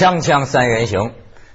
[0.00, 1.12] 锵锵三人行，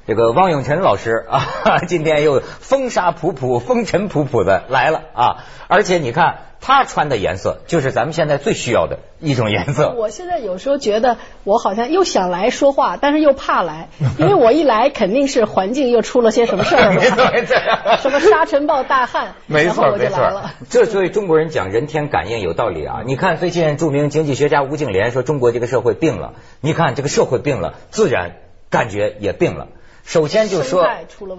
[0.07, 5.43] 这个汪永晨老师啊， 今天又风沙仆仆、风尘仆仆的来了啊！
[5.67, 9.95] 而且你看他穿的颜色，就是咱们现在最需要的一种颜色。
[9.97, 13.89] 我现在有时候觉得，我好像又想来说话，但是又怕来，
[14.19, 17.55] 因为我一来肯定是环境又出了些什么事儿没错没错
[17.97, 23.01] 什么沙尘暴大旱， 没错没错这所以中国人讲人天感应有道理啊！
[23.07, 28.35] 你看最近著名经济学家吴敬琏说中国这个社会病了，你看这个社会病了，自然
[28.69, 29.69] 感觉也病了。
[30.05, 30.87] 首先就说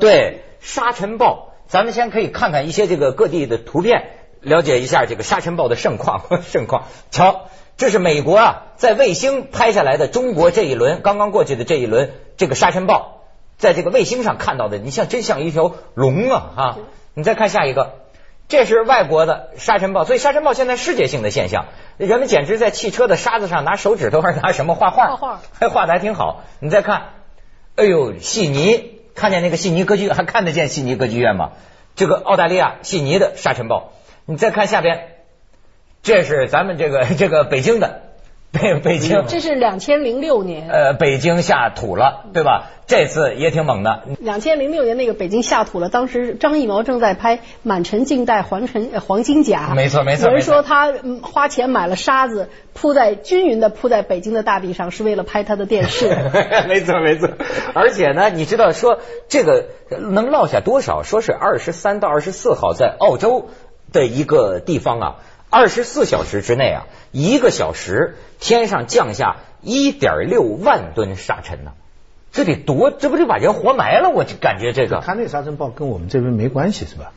[0.01, 6.85] 对沙尘暴，咱们先可以看看一些这个各地的图片，了解一下这个沙尘暴的盛况 盛况。
[7.11, 13.23] 瞧，这是美国啊在卫星拍下来的中国这一轮刚刚过去的这一轮这个沙尘暴，
[13.57, 16.79] 在这个卫星上看到的，你像真像一条龙啊啊！
[17.15, 17.95] 你再看下一个。
[18.49, 21.65] 这是外国的沙尘暴，所以沙尘暴现在世界性的现象，
[21.97, 26.45] 人们简直在汽车的沙子上拿手指头还是拿什么画画，画画还画的还挺好。
[26.61, 27.07] 你再看，
[27.77, 31.53] 哎呦，悉尼，看见那个悉尼歌剧还看得见悉尼歌剧院吗？
[31.95, 33.93] 这个澳大利亚悉尼的沙尘暴，
[34.25, 35.09] 你再看下边，
[36.03, 38.06] 这是咱们这个这个北京的
[38.57, 42.71] 北北京，这是两千零六年，呃，北京下土了，对吧？
[42.87, 56.09] 这次也挺猛的，两千零六年那个北京下土了，当时张艺谋正在拍《满城尽带黄尘呃黄金甲》，没错没错有人说他嗯花钱买了沙子铺在均匀的铺在北京的大地上，是为了拍他的电视。
[56.69, 57.29] 没错没错，
[57.75, 61.03] 而且呢，你知道说这个能落下多少？
[61.03, 63.49] 说是二十三到二十四号在澳洲
[63.93, 65.17] 的一个地方啊，
[65.51, 71.73] 二十四小时之内啊，一个小时天上降下一点六万吨沙尘呢、
[72.33, 74.11] 这得多，这不就把人活埋了？
[74.11, 77.13] 我就感觉这个，他那个沙尘暴跟我们这边没关系是吧？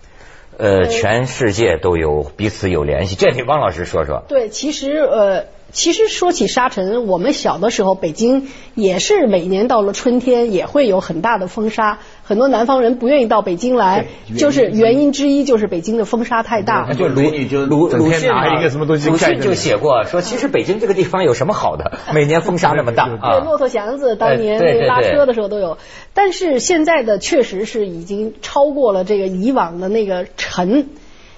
[0.58, 4.24] 呃，全世界都有彼此有联系，这得汪老师说说。
[4.28, 14.06] 对，其实呃，其实说起沙尘，我们小的时候，北京也是每年到了春天也会有很大的风沙，很多南方人不愿意到北京来，
[14.38, 16.94] 就是原因之一就是北京的风沙太大。
[16.94, 22.00] 就鲁美女就鲁迅拿一个什么东西鲁迅就写过说，其实北京这个地方有什么好的？
[22.14, 23.46] 每年风沙那么大对。
[23.46, 25.78] 骆驼祥子当年拉车的时候都有，
[26.14, 30.90] 但是现在的确实是已经超过了这个以往的那个尘。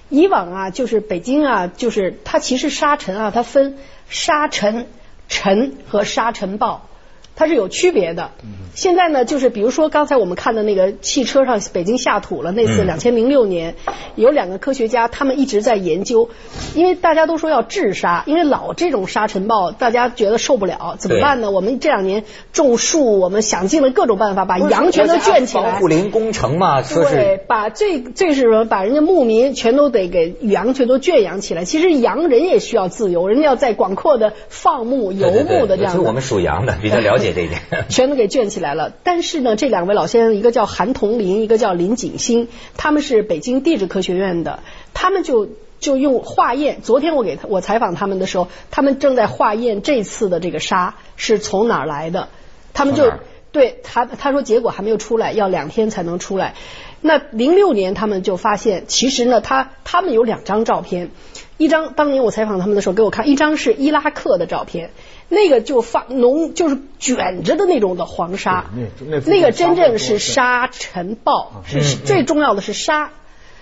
[0.10, 3.78] 以往啊，就是北京啊，就是它其实沙尘啊，它分
[4.12, 4.88] 沙尘、
[5.30, 6.91] 尘和沙尘暴。
[7.36, 8.32] 它是有区别的。
[8.74, 13.76] 现在呢，就是比如说刚才我们看的那个汽车上北京下土了那次，嗯两千零六年，
[14.16, 16.30] 有两个科学家，他们一直在研究，
[16.74, 21.52] 因为大家都说要治沙，因为老这种沙尘暴，大家觉得受不了，怎么办呢？
[21.52, 25.88] 我们这两年种树，我们想尽了各种办法，把羊全都圈起来防护。
[25.90, 28.64] 林工程嘛，说对是，把最最是什么？
[28.64, 31.66] 把人家牧民全都得给羊全都圈养起来。
[31.66, 37.62] 其实羊人也需要自由，人家要在广阔的放牧、游牧的这样其实我们属羊的比较了解这一点。
[37.90, 38.92] 全都给圈起来了。
[39.04, 44.60] 但是呢，这两位老先生，一个叫韩同林，一个叫林景新，他们是北京地质科学院的，
[44.94, 45.50] 他们就
[45.80, 46.82] 就用化验。
[46.82, 52.30] 昨天我给他我采访他们的时候，他们正在化验这次的这个沙是从哪儿来的，
[52.74, 53.14] 他们就
[53.52, 56.56] 对他他说结果还没有出来，要两天才能出来。
[57.04, 61.10] 那零六年他们就发现，其实呢，他他们有两张照片，
[61.58, 64.92] 一张当年我采访他们的时候给我看，一张是伊拉克的照片，
[65.34, 68.66] 那个就发浓就是卷着的那种的黄沙。
[68.76, 73.12] 那那，那个真正是沙尘暴，是嗯最重要的是沙，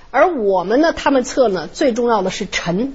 [0.10, 2.94] 而我们呢，他们测呢最重要的是尘，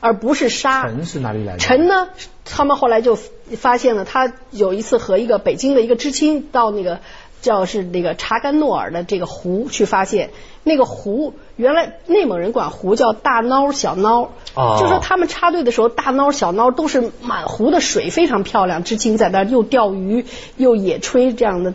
[0.00, 0.86] 而不是沙。
[0.86, 1.58] 尘是哪里来的？
[1.58, 2.08] 尘呢，
[2.46, 7.00] 他们后来就发现了，他有一次和一个北京的一个知青到那个
[7.42, 10.30] 叫是那个查干诺尔的这个湖去发现，
[10.62, 20.24] 那个湖原来内蒙人管湖叫大孬小孬，哦就说他们插队的时候，大孬小孬都是满湖的水，非常漂亮，知青在那儿又钓鱼
[20.56, 21.74] 又野炊这样的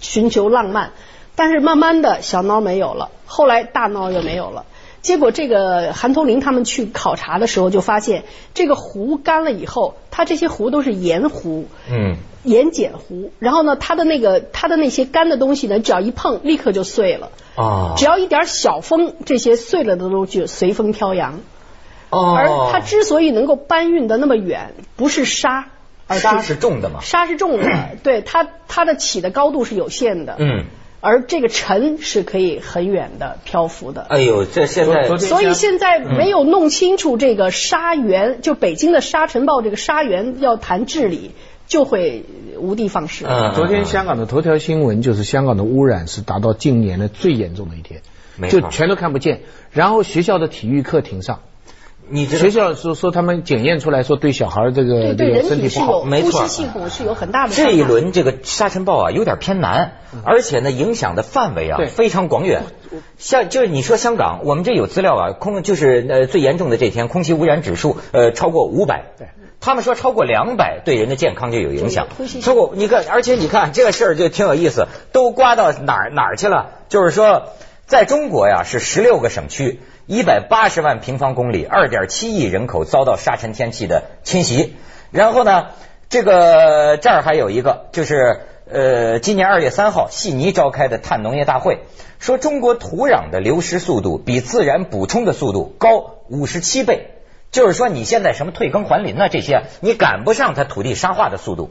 [0.00, 0.92] 寻求浪漫，
[1.36, 4.64] 但是慢慢的小孬没有了，后来大孬也没有了。
[5.02, 13.30] 结果这个韩头林他们去考察的时候，就发现这个湖干了以后，它这些湖都是盐湖，嗯，盐碱湖。
[13.38, 17.30] 然后呢，它的那个它的那些干的东西呢，只要一碰，立刻就碎了。
[17.54, 21.40] 哦只要一点小风，这些碎了的都就随风飘扬。
[22.14, 25.66] 哦，而它之所以能够搬运的那么远，不是沙，
[26.06, 27.66] 而沙是重的嘛，沙是重的，
[28.02, 30.36] 对它它的起的高度是有限的。
[30.38, 30.64] 嗯，
[31.00, 34.06] 而这个尘是可以很远的漂浮的。
[34.08, 41.32] 哎呦，这现在所以现在没有弄清楚这个沙源，就北京的沙尘暴这个沙源要谈治理，
[41.66, 42.24] 就会
[42.56, 43.26] 无的放矢。
[43.28, 48.00] 嗯昨天香港的头条新闻就是香港的污染是达到近年的最严重的一天
[48.36, 49.42] 没，错就全都看不见。
[49.70, 51.40] 然后学校的体育课停上，
[52.08, 57.54] 你学校说说他们检验出来说对小孩这个对个人体是身体不好有，没错呼吸系统是有很大的。
[57.54, 59.92] 这一轮这个沙尘暴啊，有点偏南，
[60.24, 62.64] 而且呢，影响的范围啊非常广远。
[63.16, 69.04] 像就是你说香港，我们这有资料啊，空就是呃最严重的这天，空气污染指数呃超过五百。
[69.18, 69.28] 对。
[69.60, 72.42] 他们说超过两百对人的健康就有影响呼吸。
[72.42, 76.72] 超过你看，而且你看这个事儿就挺有意思，都刮到哪儿哪儿去了？
[76.90, 77.44] 就是说，
[77.86, 84.76] 在中国呀是十六个省区，一百八十万平方公里，二点七亿人口遭到沙尘天气的侵袭。
[85.10, 85.68] 然后呢，
[86.10, 88.40] 这个这儿还有一个，就是
[88.70, 91.80] 呃，今年二月三号，悉尼召开的碳农业大会
[92.18, 97.10] 说，中国土壤的流失速度比自然补充的速度高五十七倍。
[97.50, 99.28] 就是说，你现在什么退耕还林呢？
[99.30, 101.70] 这些你赶不上它土地沙化的速度。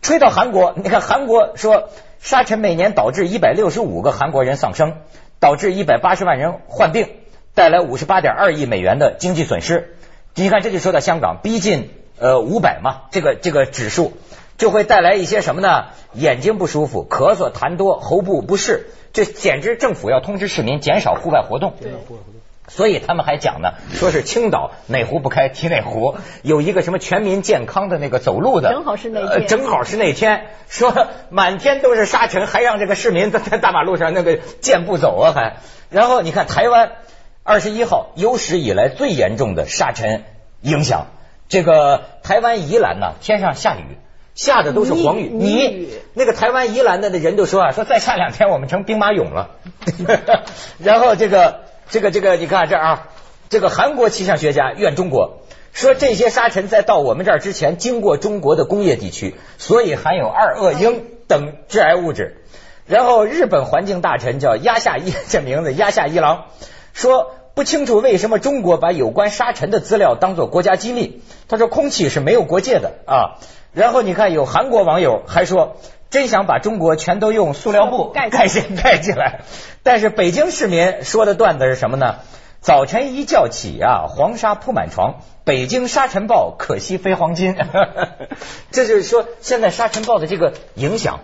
[0.00, 1.90] 吹到韩国，你看韩国说
[2.20, 4.94] 沙尘每年导致一百六十五个韩国人丧生，
[5.40, 7.08] 导致一百八十万人患病，
[7.54, 9.96] 带来五十八点二亿美元的经济损失。
[10.34, 14.12] 你看，这就说到香港逼近呃五百嘛，这个这个指数
[14.58, 15.86] 就会带来一些什么呢？
[16.12, 21.74] 眼睛不舒服、咳嗽、痰多、喉部不适，这简直政府要通知市民减少户外活动。
[21.80, 21.90] 对
[22.68, 35.56] 所以他们还讲呢，说是青岛哪壶不开提哪壶，有一个什么全民健康的那个走路的，正好是那天呃正好是那天，说满天都是沙尘，还让这个市民在在大马路上那个健步走啊，还。
[35.90, 36.92] 然后你看台湾
[37.50, 40.22] 二十一号有史以来最严重的沙尘
[40.60, 41.08] 影响，
[41.48, 43.98] 这个台湾宜兰呢天上下雨。
[44.36, 49.56] 下的都是黄雨泥那个台湾宜兰的的人都说啊，说再下两天我们成兵马俑了。
[50.78, 53.08] 然后这个这个这个，你看这儿啊，
[53.48, 55.40] 这个韩国气象学家怨中国，
[55.72, 62.44] 说这些沙尘在到我们这儿之前经过中国的工业地区，所以含有二恶英等致癌物质。
[62.86, 66.44] 然后日本环境大臣叫压下一，这名字压下一郎
[66.92, 67.32] 说。
[67.54, 71.22] 不清楚为什么中国把有关沙尘的资料当做国家机密。
[71.48, 73.38] 他说空气是没有国界的啊。
[73.72, 75.76] 然后你看有韩国网友还说，
[76.10, 79.42] 真想把中国全都用塑料布盖盖起盖起来。
[79.82, 82.16] 但是北京市民说的段子是什么呢？
[82.60, 87.56] 早晨一觉起啊，黄沙铺满床，北京沙尘暴可惜非黄金。
[88.70, 91.20] 这就是说现在沙尘暴的这个影响。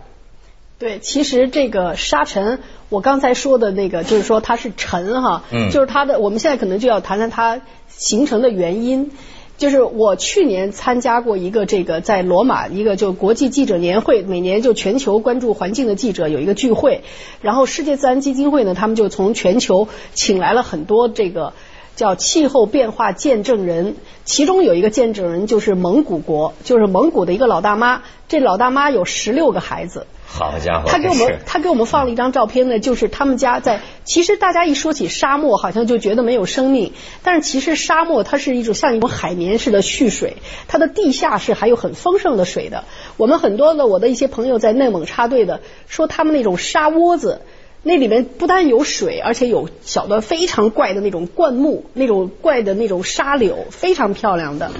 [0.78, 2.58] 对，其实这个沙尘，
[2.90, 9.10] 我刚才说的那个，就是说它是尘哈，嗯就是它的，我们现在可能就要谈谈它形成的原因。
[9.56, 17.04] 就是我去年参加过一个这个在罗马一个就国际记者年会，每年就全球关注环境的记者有一个聚会，
[17.40, 21.54] 然后世界自然基金会呢，他们就从全球请来了很多这个。
[21.96, 23.96] 叫气候变化见证人，
[24.26, 28.02] 其中有一个见证人就是蒙古国，就是蒙古的一个老大妈。
[28.28, 33.80] 这老大妈有十六个孩子，好家伙，他给我们他给我们放了一张照片呢，就是他们家在。
[34.04, 36.92] 其实大家一说起沙漠，好像就觉得没有生命，
[37.22, 40.36] 但是其实沙漠它是一种像一种海绵似的蓄水，
[40.68, 42.84] 它的地下是还有很丰盛的水的。
[43.16, 47.40] 我们很多的我的一些朋友在内蒙插队的，说他们那种沙窝子。
[47.82, 54.72] 那里面不但有水，而且有小的非常怪的那种灌木，那种怪的那种沙柳，非常漂亮的。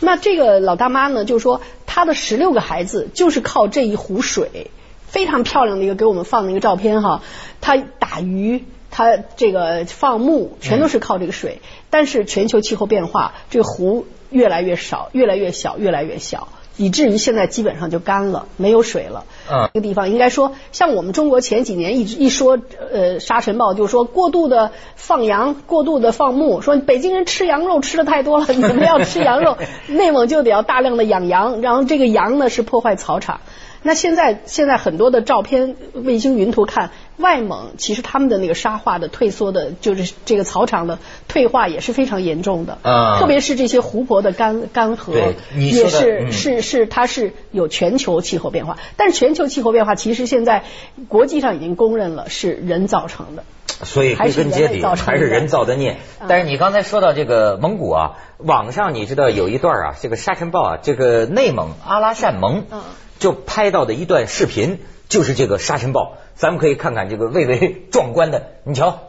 [0.00, 4.72] 那这个老大妈呢，就说她的十六个孩子就是靠这一壶水，
[5.08, 7.22] 非常漂亮的一个给我们放的一个照片哈。
[7.60, 11.60] 他打鱼，它这个放牧，全都是靠这个水。
[11.90, 16.48] 但是全球气候变化，这个湖越来越少，越来越小，越来越小。
[16.78, 19.24] 以至于现在基本上就干了，没有水了。
[19.50, 22.58] 嗯，这个地方应该说，像我们中国前几年一直一说
[22.90, 29.58] 呃沙尘暴，就是说过度的放羊、过度的放牧，说北京人吃羊肉吃的太多了，你们要吃羊肉，
[29.88, 33.40] 内蒙就得要大量的养羊，然后这个羊呢是破坏草场。
[33.82, 40.98] 那现在现在很多的照片、卫星云图看，外蒙其实他们的那个沙化的退缩的，就是这个草场的
[41.28, 42.78] 退化也是非常严重的。
[42.82, 50.64] 啊特别是这些湖泊的干干涸也是、嗯是是它是有全球气候变化，但是全球气候变化其实现在
[51.08, 53.44] 国际上已经公认了是人造成的。
[53.84, 55.98] 所以归根结底还是人造的孽。
[56.20, 62.80] 嗯但是你刚才说到这个蒙古啊，网上你知道有一段啊，这个沙尘暴啊，这个内蒙阿拉善盟嗯
[63.20, 69.00] 就拍到的一段视频，就是这个沙尘暴，咱们可以看看这个蔚为 壮观的，你瞧，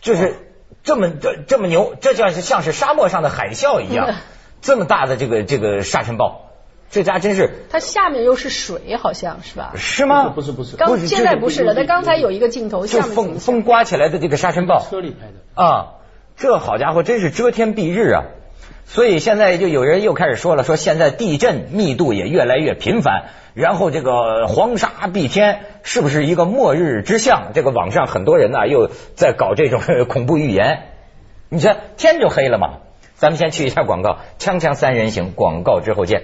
[0.00, 0.36] 就是
[0.84, 4.14] 这么这这么牛，这叫是像是沙漠上的海啸一样嗯，
[4.60, 6.50] 这么大的这个这个沙尘暴，
[6.90, 9.72] 这家真是它下面又是水，好像是吧？
[9.76, 10.28] 是吗？
[10.28, 15.62] 不是不是，刚现在不是了，但刚才有一个镜头，就风风刮起来的这个沙尘暴，车里拍的。
[15.62, 15.94] 啊，
[16.36, 18.24] 这好家伙，真是遮天蔽日啊！
[18.86, 27.50] 所以现在就有人又开始说了，说现在地震密度也越来越频繁，然后这个黄沙蔽天，是不是一个末日之象？
[27.54, 30.84] 这个网上很多人呢、又在搞这种恐怖预言。
[31.50, 32.78] 你说天就黑了嘛。
[33.16, 36.22] 咱们先去一下广告，锵锵三人行，广告之后见。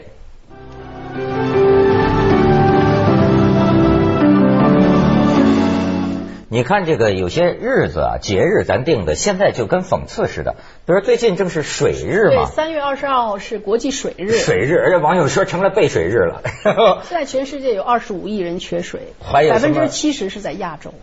[6.54, 10.52] 你看这个有些日子啊，节日咱定的，现在就跟讽刺似的。
[10.86, 14.30] 比如说最近正是水日对，嘛，三月二十二号是国际水日。
[14.38, 16.42] 水日，而且网友说成了背水日了。
[17.08, 19.00] 现在全世界有二十五亿人缺水，
[19.32, 20.94] 百分之七十是在亚洲。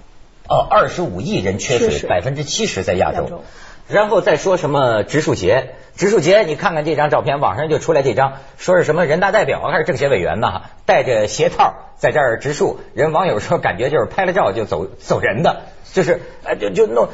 [0.48, 3.43] 哦，二十五亿人缺水百分之七十在亚洲。
[3.91, 16.21] 然后再说什么植树节，植树节，你看看这张照片，网上就出来这张，说是什么人大代表还是政协委员呢，戴着鞋套在这儿植树，人网友说感觉就是拍了照就走走人的，就是
[16.60, 17.10] 就就弄，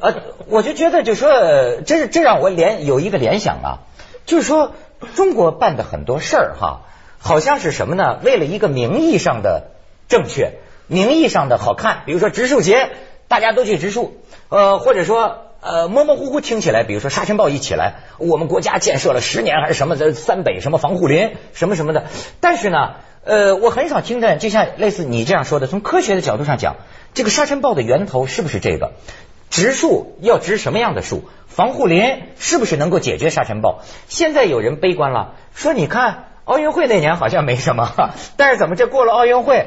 [0.00, 0.14] 呃
[0.48, 1.30] 我就觉得就说
[1.86, 3.78] 这是这让我联有一个联想啊，
[4.24, 4.72] 就是说
[5.14, 6.80] 中国办的很多事儿哈，
[7.18, 8.18] 好像是什么呢？
[8.24, 9.68] 为了一个名义上的
[10.08, 10.54] 正确，
[10.88, 12.90] 名义上的好看，比如说植树节，
[13.28, 14.16] 大家都去植树，
[14.48, 15.42] 呃，或者说。
[15.66, 22.04] 呃，模模糊糊听起来，比如说沙尘暴一起来，我们国家建设了十年还是什么的三北什么防护林什么什么的，
[22.40, 22.94] 但是呢，
[23.24, 26.76] 呃，我很少听见，就像类似你这样说的，从科学的角度上讲，
[27.14, 28.92] 这个沙尘暴的源头是不是这个？
[29.50, 31.24] 植树要植什么样的树？
[31.48, 33.80] 防护林是不是能够解决沙尘暴？
[34.06, 37.90] 现在有人悲观了，说你看奥运会那年好像没什么，
[38.36, 39.66] 但是怎么这过了奥运会，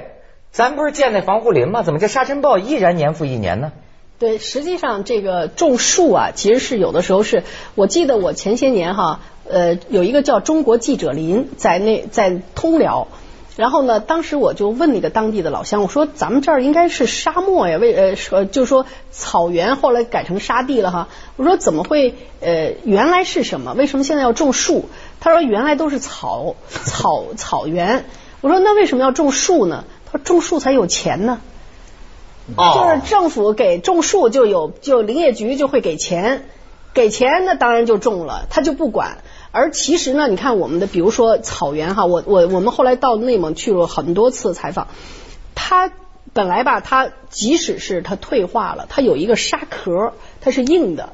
[0.49, 1.83] 咱不是建那防护林吗？
[1.83, 3.73] 怎么这沙尘暴依然年复一年呢？
[4.19, 7.43] 对，实际上这个种树啊，其实是有的时候是，
[7.75, 13.07] 我记得我前些年哈，呃，有一个叫中国记者林，在那在通辽，
[13.55, 21.07] 然后呢，当时我就问那个当地的老乡，我说咱们这儿应该是沙漠呀，为呃说就说草原，后来改成沙地了哈，
[21.37, 23.73] 我说怎么会呃原来是什么？
[23.73, 24.89] 为什么现在要种树？
[25.21, 28.03] 他说原来都是草草草原，
[28.41, 29.85] 我说那为什么要种树呢？
[30.11, 31.39] 他说种树才有钱呢。
[32.55, 36.45] 就是政府给种树就有，就林业局就会给钱，
[36.93, 39.17] 给钱那当然就种了，他就不管。
[39.51, 44.87] 而其实呢，你看我们的，比如说草原哈，我我我们后来到内蒙去了很多次采访，
[45.55, 45.91] 它
[46.33, 51.09] 本来吧，它即使是它退化了，它有一个沙壳，它是硬的，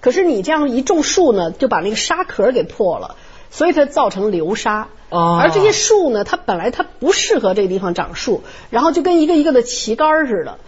[0.00, 3.16] 可是你这样一种树呢，就把那个沙壳给破了，
[3.50, 4.88] 所以它造成流沙。
[5.10, 10.58] 哦而这些树呢，它本来它不适合这个地方长树，然后就跟一个一个的旗杆似的。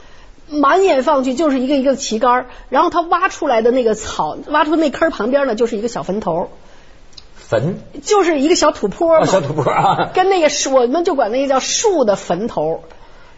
[0.55, 6.49] 满眼放去就是一个一个的旗杆，然后他挖出来的那个草，挖出那坑儿旁边呢就是一个小坟头，
[7.35, 12.83] 坟就是一个小土坡小土坡啊，跟那个树，我们就管那个叫树的坟头。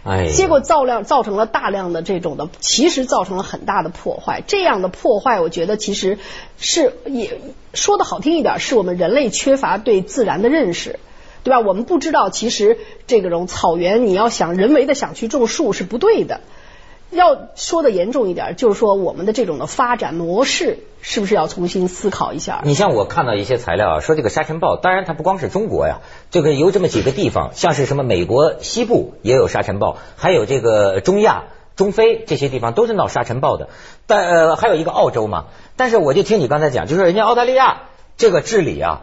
[0.08, 4.40] 哎，结果造量造成了大量的这种的，其实造成了很大的破坏。
[4.46, 6.20] 这样的破坏，我觉得其实
[6.58, 7.40] 是也
[7.74, 11.00] 说的好听一点，是我们人类缺乏对自然的认识，
[11.42, 11.58] 对吧？
[11.58, 16.40] 我们不知道，其实这种草原，你要想人为的想去种树是不对的。
[17.10, 22.62] 要说的严重一点，就是说我们的这种的发展模式是不是要重新思考一下？
[22.64, 31.44] 你像我看到一些材料啊，说这个沙尘暴，当然它不光是中国呀，这个有这么几个地方，像是什么美国西部也有沙尘暴，还有这个中亚、
[31.76, 33.68] 中非这些地方都是闹沙尘暴的，
[34.06, 35.46] 但呃还有一个澳洲嘛。
[35.76, 37.82] 但是我就听你刚才讲，就是人家澳大利亚
[38.16, 39.02] 这个治理啊。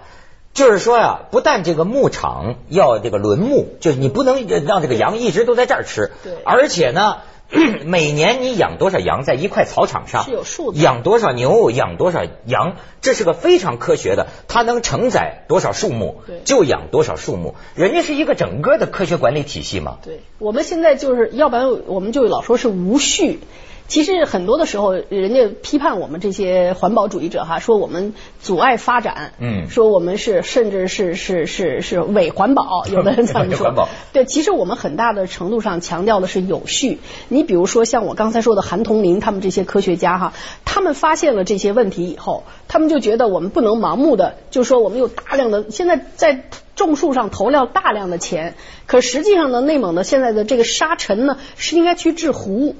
[0.54, 7.18] 就是说呀、不但这个牧场要这个轮牧，就是你不能让这个羊一直都在这儿吃，对而且呢，
[7.86, 20.00] 每年你养多少羊在一块草场上是有数字养多少牛，养多少羊，这是个非常科学的，它能承载多少树木，就养多少树木，人家是一个整个的科学管理体系嘛。
[20.04, 23.40] 对，我们现在就是要不然我们就老说是无序。
[23.94, 33.88] 其实很多的时候，人家批判我们这些环保主义者哈，说我们阻碍发展，嗯说我们是甚至是是是是伪环保， 有的人这么说。
[34.12, 37.02] 对，其实我们很大的程度上强调的是有序。
[37.28, 40.34] 你比如说像我刚才说的韩童林他们这些科学家哈，
[40.66, 46.46] 他们发现了这些问题以后，他们就觉得我们不能盲目的，就说我们有大量的现在在
[46.76, 48.56] 种树上投了大量的钱，
[48.88, 52.76] 可实际上呢，内蒙的现在的这个沙尘呢是应该去治湖。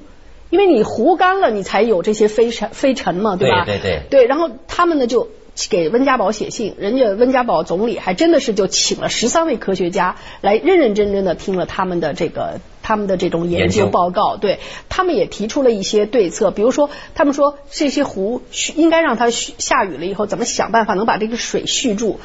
[0.54, 3.64] 因为你湖干了，你才有这些飞尘飞尘嘛，对吧？
[3.64, 5.30] 对对对对，然后他们呢就
[5.68, 18.40] 给温家宝写信，人家温家宝总理还真的是就请了十三位科学家来认认真真的听了他们的这个他们的这种研研究究报告，对他们也提出了一些对策，比如说他们说这些湖
[18.76, 22.20] 应该让它蓄下雨了以后，怎么想办法能把这个水蓄住。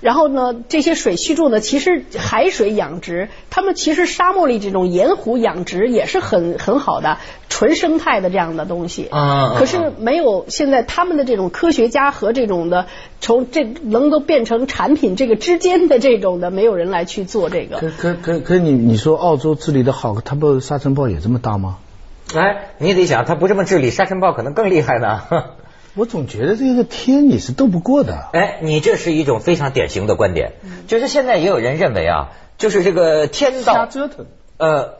[0.00, 9.08] 然后呢，这些水蓄住呢，其实海水养殖，他们其实沙漠里这种盐湖养殖也是很很好的纯生态的这样的东西。
[9.10, 12.86] 啊可是没有现在他们的这种科学家和这种的
[13.20, 17.78] 从这能够变成产品这个之间的这种的，没有人来去做这个。
[17.78, 21.78] 可可可可你你说澳洲治理的好，它不沙尘暴也这么大吗？
[22.32, 25.22] 哎，你得想，他不这么治理，沙尘暴可能更厉害呢。
[25.94, 28.28] 我总觉得这个天你是斗不过的。
[28.32, 30.52] 哎，你这是一种非常典型的观点，
[30.86, 34.26] 就是现在也有人认为啊，就是这个天道瞎折腾。
[34.56, 34.94] 呃，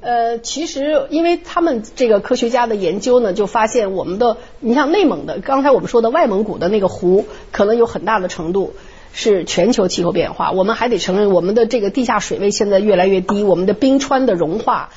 [0.00, 8.74] 呃，其实因为他们这个科学家的研究呢，就发现我们的，你像内蒙的，刚才我们说的外蒙古的那个湖，可能有很大的程度
[9.12, 10.52] 是全球气候变化。
[10.52, 14.90] 我们还得承认，我们的这个地下水位现在越来越低，我们的冰川的融化。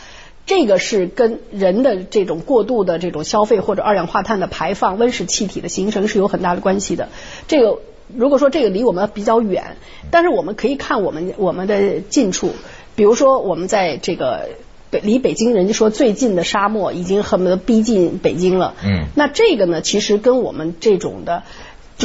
[0.49, 7.09] 这个是跟人的这种过度的这种消费或者二氧化碳的排放、温室气体的形成是有很大的关系的。
[7.47, 7.77] 这个
[8.17, 9.77] 如果说这个离我们比较远，
[10.09, 12.55] 但是我们可以看我们我们的近处，
[12.95, 14.49] 比如说我们在这个
[14.89, 18.73] 北离北京人家说最近的沙漠已经恨不得逼近北京了。
[18.83, 21.43] 嗯，那这个呢，其实跟我们这种的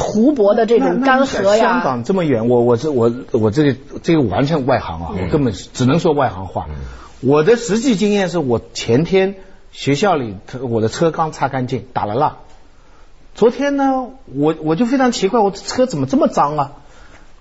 [0.00, 6.66] 湖泊的这种干涸呀，香港这么远，我我这我我这个这个完全外行啊，我根本只能说外行话。
[7.20, 9.36] 我的实际经验是我前天
[9.72, 12.36] 学校里我的车刚擦干净，打了蜡。
[13.34, 16.72] 昨天呢，我我就非常奇怪，我车怎么这么脏啊？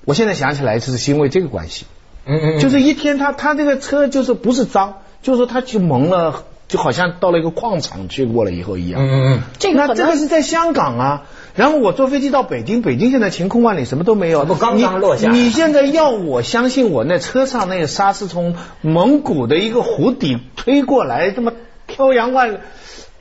[0.06, 1.86] 我现在想起来，就是因为这个关系。
[2.26, 9.02] 嗯嗯，就是一天他他这个车就是不是脏，就是说他就蒙了，就好像到了一个矿场去过了以后一样。
[9.02, 11.24] 嗯嗯嗯，这个那这个是在香港啊。
[11.56, 14.44] 然后我坐飞机到北京，北京现在晴空万里，什么都没有。
[14.46, 15.32] 不刚刚落下。
[15.32, 21.54] 你现在要我相信我那车上那个沙是从蒙古的一个湖底推过来，这么
[21.86, 22.58] 飘洋万里，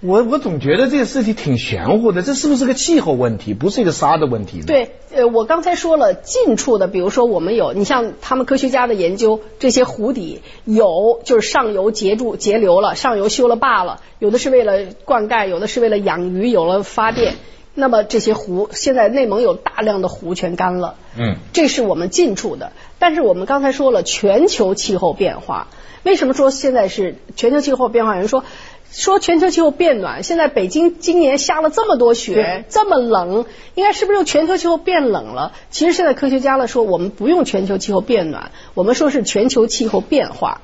[0.01, 2.23] 我我总觉得这个事情挺玄乎的。
[2.23, 3.53] 这是不是个气候问题？
[3.53, 4.65] 不是一个沙的问题呢？
[4.67, 17.35] 对，呃，我刚才说了，近处的，比如说我们有，你像他们科学家的研究，这些湖底有就是上游截住截流了，上游修了坝了，有的是为了灌溉，有的是为了养鱼，有了发电。
[17.75, 20.97] 那么这些湖，现在内蒙有大量的湖全干了。
[21.19, 22.73] 嗯，这是我们近处的。
[22.99, 25.69] 但是我们刚才说了，全球气候变化，
[26.03, 28.15] 为什么说现在是全球气候变化？
[28.15, 28.45] 有人说
[28.91, 35.53] 说全球气候变暖，现在北京今年下了这么多雪，这么冷，应该是不是全球气候变冷了？
[35.71, 40.61] 其实现在科学家了说，我们不用全球气候变暖，我们说是全球气候变化。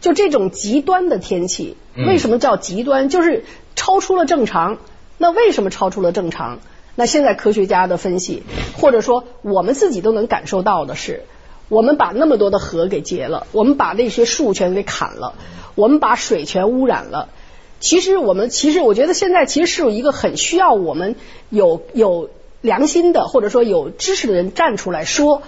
[0.00, 3.08] 就这种极端的天气，为什么叫极端？
[3.08, 4.78] 就是超出了正常。
[5.18, 6.58] 那为什么超出了正常？
[6.94, 8.42] 那现在科学家的分析，
[8.78, 11.24] 或者说我们自己都能感受到的是，
[11.68, 15.34] 我们把那么多的河给截了，我们把那些树全给砍了，
[15.74, 17.28] 我们把水全污染了。
[17.80, 21.16] 其实我们其实我觉得现在其实是有一个很需要我们
[21.50, 22.30] 有有
[22.62, 25.42] 良心的或者说有知识的人站出来说。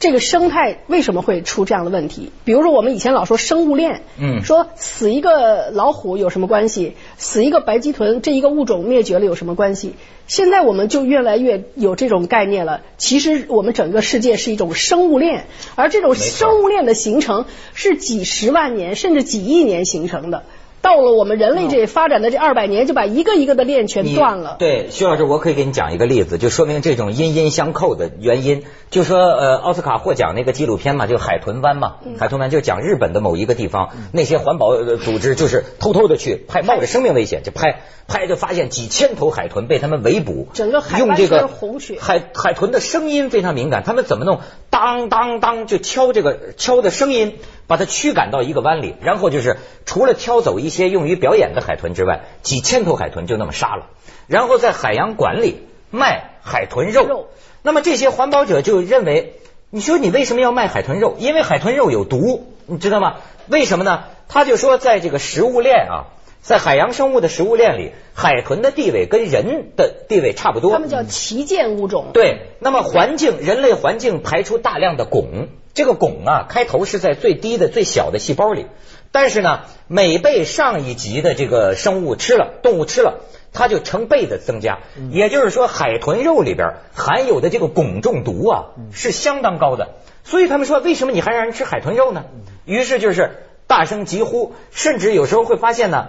[0.00, 2.32] 这个生态为什么会出这样的问题？
[2.44, 6.96] 比如说，我们以前老说生物链，嗯，说死一个老虎有什么关系？
[7.18, 9.94] 死一个白鳍豚，这一个物种灭绝了有什么关系？
[10.26, 12.80] 现在我们就越来越有这种概念了。
[12.96, 20.44] 其实我们整个世界是一种生物链，而这种生物链的形成是几十万年甚至几亿年形成的。
[20.82, 24.56] 到了我们人类这发展的这二百年，就把一个一个的链全断了。
[24.58, 28.64] 对，徐老师，我可以给你讲一个例子，就说明这种阴阴相扣的原因。
[28.90, 41.48] 就说呃，奥斯卡获奖那个纪录片嘛，就海豚湾嘛，海豚湾就讲日本的某一个地方，那些环保组织就是偷偷的去拍，冒着生命危险就拍，拍就发现几千头海豚被他们围捕，整个海用这个
[42.00, 44.40] 海海豚的声音非常敏感，他们怎么弄？
[44.70, 47.38] 当当当，就敲这个敲的声音。
[47.70, 53.86] 把它驱赶到一个湾里，然后就是除了挑走一些用于表演的海豚之外，几千头海豚就那么杀了，
[54.26, 57.28] 然后在海洋馆里卖海豚肉。
[57.62, 59.34] 那么这些环保者就认为，
[59.70, 61.14] 你说你为什么要卖海豚肉？
[61.20, 63.18] 因为海豚肉有毒，你知道吗？
[63.46, 64.02] 为什么呢？
[64.26, 66.06] 他就说，在这个食物链啊，
[66.40, 70.72] 在海洋生物的食物链里，海豚的地位跟人的地位差不多。
[70.72, 72.06] 他们叫旗舰物种。
[72.14, 75.46] 对，那么环境，人类环境排出大量的汞。
[75.74, 78.66] 这个汞啊，开头是在最低的、最小的细胞里，
[79.12, 83.20] 但是呢，每被上一级的这个生物吃了，动物吃了，
[83.52, 84.80] 它就成倍的增加。
[85.10, 89.90] 也就是说，海豚肉里边含有的这个汞中毒啊，是相当高的。
[90.24, 92.24] 所以他们说，为什么你还让人吃海豚肉呢？
[92.64, 96.08] 于是就是大声疾呼，甚至有时候会发现呢，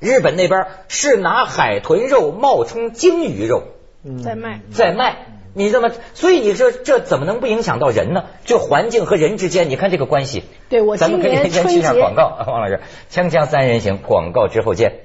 [0.00, 3.64] 日本那边是拿海豚肉冒充鲸鱼肉
[4.24, 5.26] 在卖，在卖。
[5.54, 8.24] 你这么，所以你说这怎么能不影响到人呢？
[8.44, 10.42] 就环境和人之间，你看这个关系。
[10.68, 15.03] 对我咱们可以先去一下广告，王老师，锵锵三人行，广告之后见。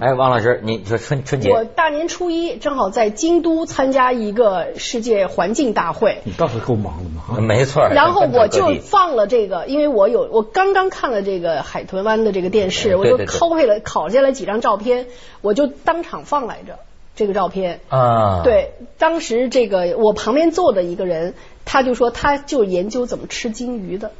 [0.00, 6.20] 哎，王老师，你说春春节，我大年初一正好在京都参加一个世界环境大会。
[6.24, 7.40] 你倒是够忙的嘛？
[7.40, 7.88] 没错。
[7.88, 15.06] 然后我就放了这个，因为我有我刚刚看了这个海豚湾的这个电视，我就拷下来拷下来几张照片，
[15.40, 16.78] 我就当场放来着
[17.16, 17.80] 这个照片。
[17.88, 18.42] 啊。
[18.44, 21.34] 对，当时这个我旁边坐的一个人，
[21.64, 24.12] 他就说他就研究怎么吃金鱼的。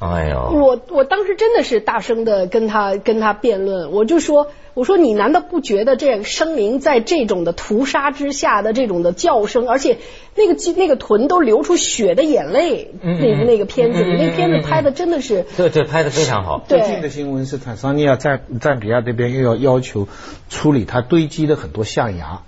[0.00, 9.98] 哎呦，我我当时真的是大声的跟他跟他辩论，我就说我说你难道不觉得这个生灵在这种的屠杀之下的这种的叫声，而且
[10.34, 16.62] 那个那个臀都流出血的眼泪，那那个片子里，那片子拍的真的是对对拍的非常好。
[16.68, 20.08] 最近的新闻是坦桑尼亚赞赞比亚这边又要要求
[20.50, 22.42] 处理它堆积的很多象牙，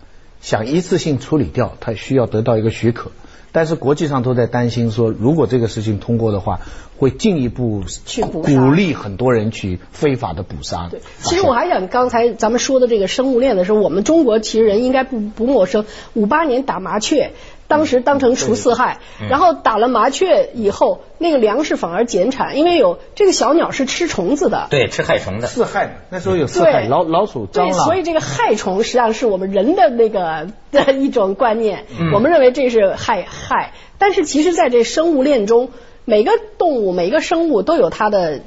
[0.47, 3.11] 想一次性处理掉，它需要得到一个许可。
[3.51, 6.61] 但是国际上都在担心说，如果这个事情通过的话，
[6.97, 10.87] 会进一步去鼓励很多人去非法的捕杀。
[10.89, 15.85] 对，其实我还想刚才咱们说的这个生物链的时候，我们中国其实人应该不不陌生。
[16.15, 17.33] 五八年打麻雀。
[17.68, 18.98] 当时当成除四害，
[19.29, 35.70] 然后打了麻雀以后，那个粮食反而减产，因为有这个小鸟是吃虫子的，对，吃害虫的，四害那时候有四害，老老鼠、蟑螂，所以这个害虫实际上是我们人的那个的 一种观念，我们认为这是害害，但是其实在这生物链中，
[36.05, 38.40] 每个动物、每个生物都有它的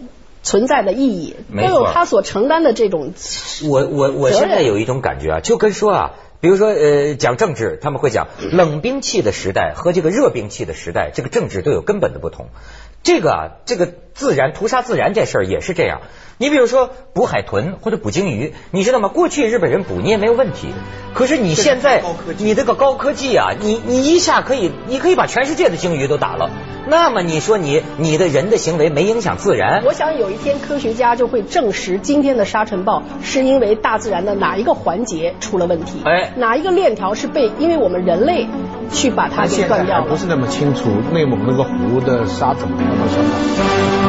[0.43, 3.13] 存在的意义，都有他所承担的这种。
[3.67, 6.11] 我我我现在有一种感觉啊，就跟说啊。
[6.41, 12.47] 比如说，呃，讲政治，他们会讲冷兵器的时代和这个热兵器的时代，这个政治都有根本的不同。
[13.03, 16.01] 这个啊，这个自然屠杀自然这事儿也是这样。
[16.41, 19.09] 你比如说捕海豚或者捕鲸鱼，你知道吗？
[19.09, 20.69] 过去日本人捕你也没有问题，
[21.13, 22.01] 可是你现在
[22.37, 26.49] 你这个高科技啊，你你一下可以，你可以把全世界的鲸鱼都打了。
[26.87, 29.83] 那么你说你你的人的行为没影响自然？
[29.83, 36.01] 我想有一天科学家就会证实今天的沙尘暴是因为大自然的哪一个环节出了问题？
[36.05, 38.47] 哎，哪一个链条是被因为我们人类
[38.93, 40.05] 去把它给断掉了？
[40.09, 44.08] 不是那么清楚，内蒙那个湖的沙怎么样到香港？